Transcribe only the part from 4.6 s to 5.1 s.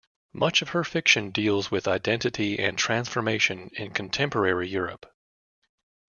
Europe.